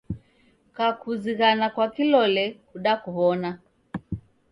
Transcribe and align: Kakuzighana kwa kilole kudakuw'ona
Kakuzighana 0.75 1.65
kwa 1.73 1.87
kilole 1.95 2.45
kudakuw'ona 2.69 3.51